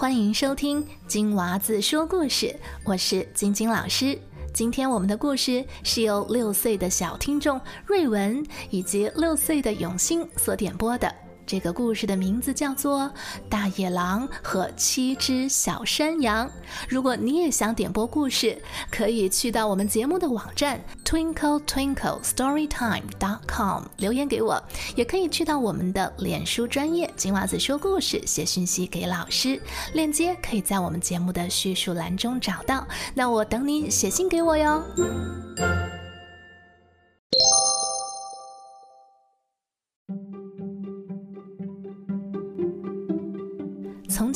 [0.00, 4.18] 欢迎收听金娃子说故事，我是晶晶老师。
[4.54, 11.14] 今天我们的故事是由六岁的小听众瑞文以及六岁的永兴所点播的。
[11.50, 13.00] 这个故事的名字叫做
[13.48, 16.46] 《大野狼和七只小山羊》。
[16.88, 18.56] 如果你也想点播故事，
[18.88, 24.62] 可以去到我们节目的网站 twinkle twinkle storytime dot com 留言给我，
[24.94, 29.60] 也可以去到我们的脸书专业金娃子说故事写讯息给老师，
[29.92, 32.86] 链接可以在我们节目的叙述栏中找到。
[33.12, 34.80] 那我等你写信给我哟。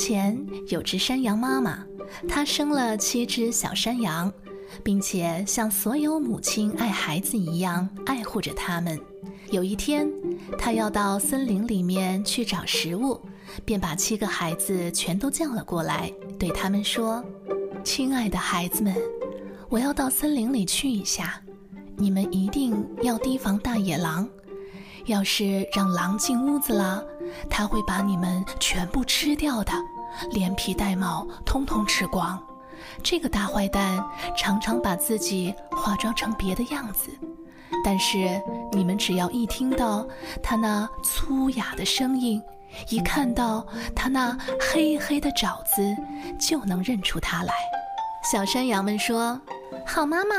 [0.04, 1.82] 前有只山羊妈妈，
[2.28, 4.30] 她生了七只小山羊，
[4.82, 9.00] 并且像所有母亲爱孩子一样爱护着它们。
[9.50, 10.06] 有一天，
[10.58, 13.18] 她要到森林里面去找食物，
[13.64, 17.24] 便把七个孩子全都叫了过来，对他们说
[17.82, 18.94] ：“亲爱的孩子们，
[19.70, 21.40] 我要到森林里去一下，
[21.96, 24.28] 你们一定要提防大野狼。
[25.06, 27.04] 要是让狼进屋子了，
[27.50, 29.70] 他会把你们全部吃掉的，
[30.30, 32.42] 连皮带毛通通吃光。
[33.02, 34.04] 这个大坏蛋
[34.36, 37.10] 常常把自己化妆成别的样子，
[37.84, 38.40] 但是
[38.72, 40.06] 你们只要一听到
[40.42, 42.40] 他那粗哑的声音，
[42.88, 45.96] 一看到他那黑黑的爪子，
[46.38, 47.52] 就能认出他来。
[48.30, 49.40] 小山羊们说
[49.86, 50.34] ：“好妈妈，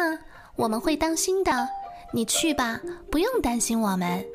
[0.55, 1.67] 我们会当心的，
[2.13, 2.79] 你去吧，
[3.11, 4.25] 不用担心我们。”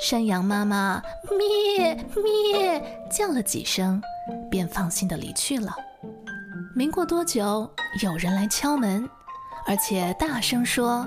[0.00, 1.02] 山羊妈妈
[1.38, 4.02] 咩咩叫了几声，
[4.50, 5.74] 便放心的离去了。
[6.74, 7.70] 没过多久，
[8.02, 9.08] 有人来敲门，
[9.66, 11.06] 而且大声说：“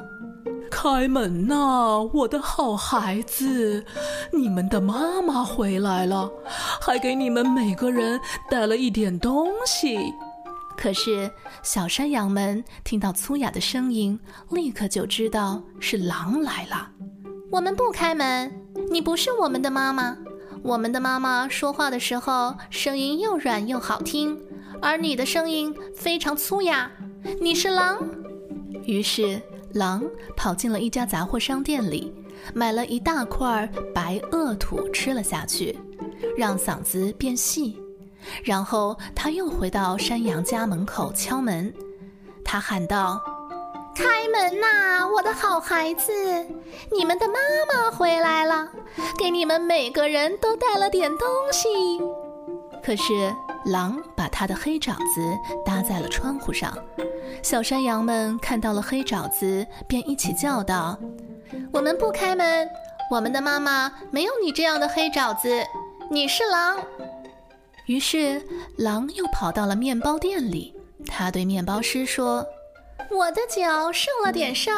[0.71, 3.85] 开门呐，我的好孩子，
[4.31, 6.31] 你们的妈妈回来了，
[6.81, 10.13] 还给你们每个人带了一点东西。”
[10.77, 11.29] 可是
[11.63, 14.19] 小山羊们听到粗哑的声音，
[14.51, 16.89] 立刻就知道是狼来了。
[17.51, 18.51] 我们不开门。
[18.91, 20.15] 你不是我们的妈妈，
[20.63, 24.37] 我们的妈妈说话的时候声音又软又好听，
[24.81, 26.91] 而你的声音非常粗哑。
[27.41, 27.97] 你是狼。
[28.85, 29.41] 于是
[29.73, 30.03] 狼
[30.35, 32.13] 跑进了一家杂货商店里，
[32.53, 35.77] 买了一大块白垩土吃了下去，
[36.37, 37.77] 让嗓子变细。
[38.43, 41.73] 然后他又回到山羊家门口敲门，
[42.43, 43.21] 他喊道。
[43.97, 46.13] 开门呐，我的好孩子！
[46.91, 47.33] 你们的妈
[47.67, 48.69] 妈回来了，
[49.17, 51.67] 给你们每个人都带了点东西。
[52.83, 53.35] 可是
[53.65, 55.35] 狼把他的黑爪子
[55.65, 56.77] 搭在了窗户上，
[57.41, 60.95] 小山羊们看到了黑爪子，便一起叫道
[61.73, 62.69] ：“我们不开门，
[63.09, 65.65] 我们的妈妈没有你这样的黑爪子，
[66.11, 66.77] 你是狼。”
[67.87, 68.43] 于是
[68.77, 70.75] 狼又跑到了面包店里，
[71.07, 72.45] 他对面包师说。
[73.09, 74.75] 我的脚受了点伤，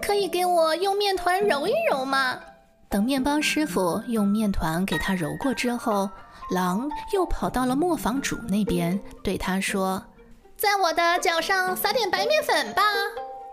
[0.00, 2.38] 可以给我用面团揉一揉吗？
[2.88, 6.08] 等面包师傅用面团给他揉过之后，
[6.50, 10.02] 狼又跑到了磨坊主那边，对他说
[10.56, 12.82] ：“在我的脚上撒点白面粉吧。”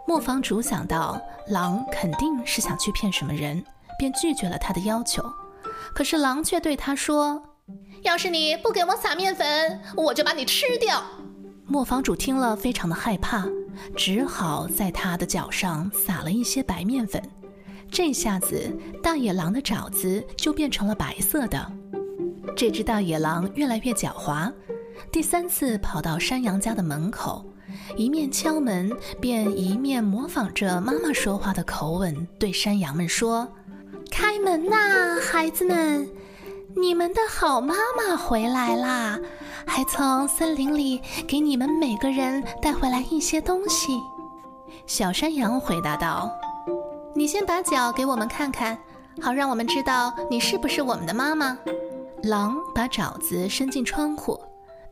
[0.07, 3.63] 磨坊主想到狼肯定是想去骗什么人，
[3.97, 5.23] 便拒绝了他的要求。
[5.93, 7.41] 可是狼却对他说
[8.03, 11.03] ：“要是你不给我撒面粉，我就把你吃掉。”
[11.65, 13.45] 磨坊主听了，非常的害怕。
[13.95, 17.21] 只好在他的脚上撒了一些白面粉，
[17.89, 21.71] 这下子大野狼的爪子就变成了白色的。
[22.55, 24.51] 这只大野狼越来越狡猾，
[25.11, 27.45] 第三次跑到山羊家的门口，
[27.95, 33.47] 一面敲门，便一面模仿着妈妈说话的口吻，对山羊们说
[34.11, 36.09] ：“开门呐，孩子们，
[36.75, 39.19] 你们的好妈妈回来啦！”
[39.65, 43.99] 还从森林里给你们每个人带回来一些东西。
[44.87, 46.31] 小山羊回答道
[47.15, 48.77] ：“你先把脚给我们看看，
[49.21, 51.57] 好让我们知道你是不是我们的妈妈。”
[52.23, 54.39] 狼把爪子伸进窗户，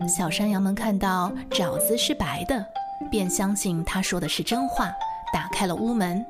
[0.08, 2.66] 小山羊们看到爪子是白的，
[3.12, 4.92] 便相信他说的是真话，
[5.32, 6.26] 打开了屋门。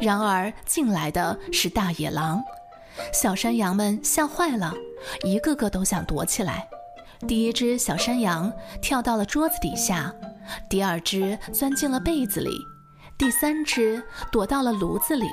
[0.00, 2.42] 然而进来的是大野狼，
[3.12, 4.74] 小山羊们吓坏了，
[5.24, 6.68] 一个个都想躲起来。
[7.28, 8.50] 第一只小山羊
[8.80, 10.12] 跳到了桌子底下，
[10.68, 12.50] 第二只钻进了被子里，
[13.18, 14.02] 第三只
[14.32, 15.28] 躲到了炉子里，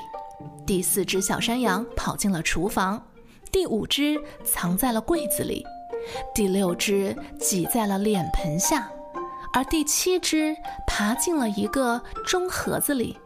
[0.66, 3.02] 第四只小山羊跑进了厨房，
[3.50, 5.64] 第五只藏在了柜子里，
[6.34, 8.90] 第六只挤在了脸盆下，
[9.54, 10.54] 而第七只
[10.86, 13.16] 爬进了一个钟盒子里。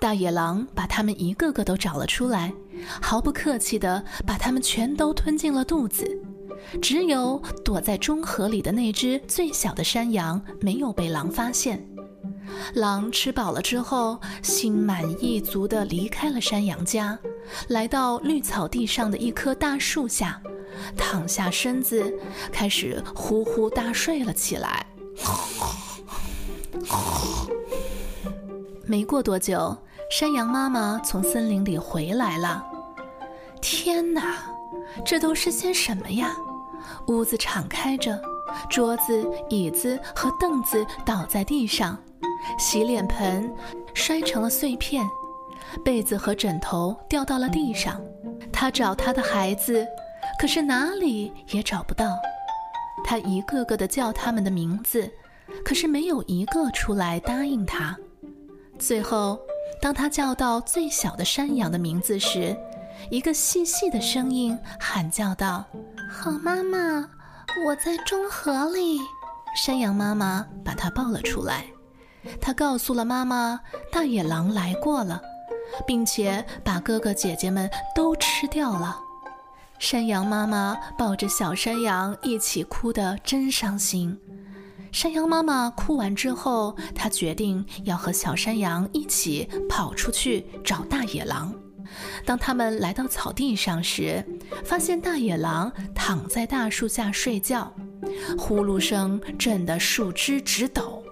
[0.00, 2.52] 大野狼把它们一个个都找了出来，
[3.00, 6.20] 毫不客气地把它们全都吞进了肚子。
[6.80, 11.86] 只有躲在中河里的那只最小的山羊没有被狼发现。
[12.74, 17.18] 狼吃饱了之后，心满意足地离开了山羊家，
[17.68, 20.40] 来到绿草地上的一棵大树下，
[20.96, 22.12] 躺下身子，
[22.52, 24.86] 开始呼呼大睡了起来。
[28.84, 29.74] 没过多久，
[30.10, 32.62] 山羊妈妈从森林里回来了。
[33.62, 34.36] 天哪，
[35.06, 36.36] 这都是些什么呀？
[37.08, 38.20] 屋子敞开着，
[38.70, 41.98] 桌子、椅子和凳子倒在地上。
[42.58, 43.52] 洗脸盆
[43.94, 45.04] 摔成了碎片，
[45.84, 48.00] 被子和枕头掉到了地上。
[48.52, 49.86] 他找他的孩子，
[50.40, 52.16] 可是哪里也找不到。
[53.04, 55.08] 他一个个的叫他们的名字，
[55.64, 57.96] 可是没有一个出来答应他。
[58.78, 59.38] 最后，
[59.80, 62.56] 当他叫到最小的山羊的名字时，
[63.10, 65.64] 一个细细的声音喊叫道
[66.12, 67.08] ：“好妈妈，
[67.64, 69.00] 我在中河里。”
[69.56, 71.64] 山羊妈妈把它抱了出来。
[72.40, 73.58] 它告诉了妈妈，
[73.90, 75.20] 大野狼来过了，
[75.86, 79.00] 并且把哥哥姐姐们都吃掉了。
[79.78, 84.16] 山羊妈妈抱着小山羊一起哭得真伤心。
[84.92, 91.52] 山羊妈妈哭完之后，她决定要和小山羊一起跑出去找大野狼。
[92.24, 94.24] 当他们来到草地上时，
[94.64, 97.72] 发现大野狼躺在大树下睡觉，
[98.38, 101.02] 呼噜声震得树枝直抖。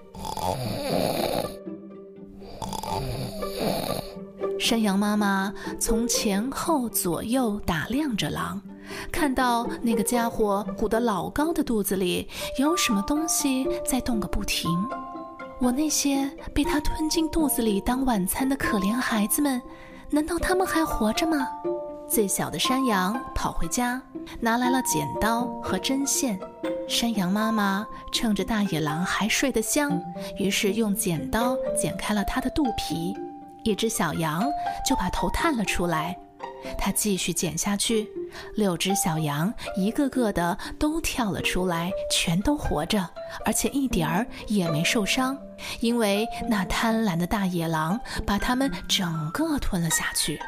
[4.58, 8.60] 山羊妈妈从前后左右打量着狼，
[9.10, 12.28] 看到那个家伙鼓得老高的肚子里
[12.58, 14.70] 有什么东西在动个不停。
[15.60, 19.60] 我那些被他吞进肚子里当晚餐的可怜孩子们，
[20.12, 21.48] 难道他们还活着吗？
[22.08, 24.02] 最小的山羊跑回家，
[24.40, 26.38] 拿来了剪刀和针线。
[26.88, 30.02] 山羊妈妈趁着大野狼还睡得香，
[30.36, 33.16] 于是用剪刀剪开了它的肚皮，
[33.62, 34.44] 一只小羊
[34.84, 36.18] 就把头探了出来。
[36.78, 38.08] 它继续剪下去，
[38.54, 43.08] 六只小羊一个个的都跳了出来，全都活着，
[43.44, 45.36] 而且一点儿也没受伤，
[45.80, 50.40] 因为那贪婪的大野狼把它们整个吞了下去。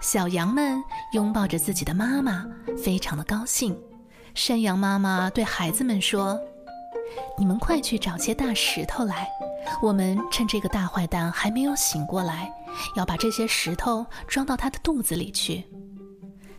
[0.00, 0.82] 小羊们
[1.12, 2.44] 拥抱着自己的妈妈，
[2.82, 3.78] 非常的高兴。
[4.34, 6.40] 山羊妈妈对孩子们说
[7.38, 9.28] ：“你们快去找些大石头来，
[9.80, 12.52] 我们趁这个大坏蛋还没有醒过来，
[12.96, 15.64] 要把这些石头装到他的肚子里去。”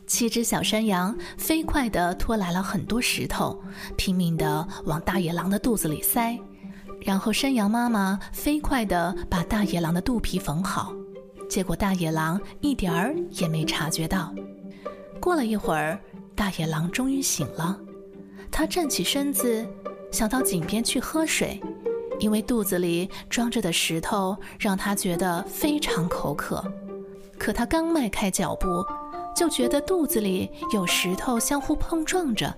[0.06, 3.62] 七只小山羊飞快地拖来了很多石头，
[3.98, 6.38] 拼命地往大野狼的肚子里塞，
[7.02, 10.94] 然后山羊妈妈飞快地把大野狼的肚皮缝好，
[11.50, 14.34] 结果大野狼一点儿也没察觉到。
[15.20, 16.00] 过了一会儿。
[16.36, 17.80] 大野狼终于醒了，
[18.50, 19.64] 他站起身子，
[20.12, 21.62] 想到井边去喝水，
[22.24, 26.64] 因为肚子里装着的石头让他觉得非常口渴。
[27.38, 28.66] 可他刚迈开脚步，
[29.36, 32.56] 就觉得肚子里有石头相互碰撞着，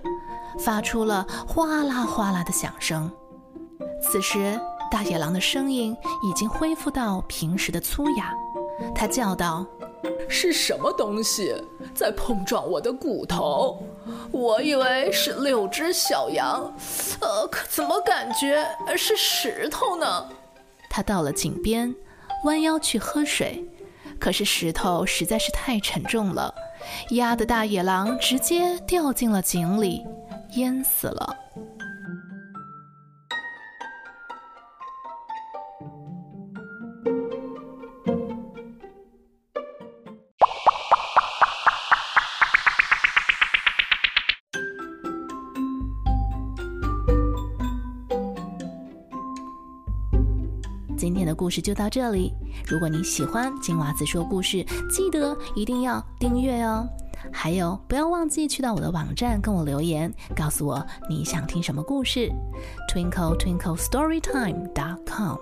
[0.60, 3.10] 发出了哗啦哗啦的响声。
[4.00, 4.56] 此时，
[4.88, 8.32] 大野狼的声音已经恢复到平时的粗哑，
[8.94, 9.66] 他叫道。
[10.28, 11.52] 是什么东西
[11.92, 13.82] 在碰撞我的骨头？
[14.30, 16.72] 我以为是六只小羊，
[17.20, 20.28] 呃，可怎么感觉是石头呢？
[20.88, 21.94] 他到了井边，
[22.44, 23.64] 弯腰去喝水，
[24.18, 26.54] 可是石头实在是太沉重了，
[27.10, 30.04] 压得大野狼直接掉进了井里，
[30.52, 31.36] 淹死了。
[51.36, 52.32] 故事就到这里。
[52.66, 56.88] 如果你喜欢金娃子说故事，记得一定要订阅哦。
[57.32, 62.30] 还有，不要忘记去到我的网站跟我留言，告诉我你想听什么故事。
[62.92, 65.36] Twinkle Twinkle Storytime dot com。